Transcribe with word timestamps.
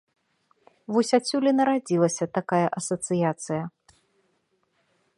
Вось 0.95 1.15
адсюль 1.17 1.49
і 1.51 1.53
нарадзілася 1.59 2.25
такая 2.39 2.65
асацыяцыя. 2.81 3.63